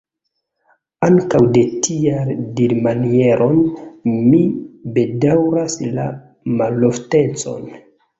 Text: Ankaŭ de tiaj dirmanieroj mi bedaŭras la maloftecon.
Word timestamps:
Ankaŭ 1.07 1.41
de 1.57 1.61
tiaj 1.87 2.23
dirmanieroj 2.59 3.49
mi 4.31 4.39
bedaŭras 4.97 5.77
la 5.99 6.07
maloftecon. 6.63 7.69